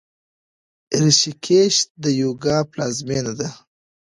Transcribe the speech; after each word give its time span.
ریشیکیش 1.01 1.75
د 2.03 2.05
یوګا 2.21 2.57
پلازمینه 2.71 3.33
ده. 3.39 3.49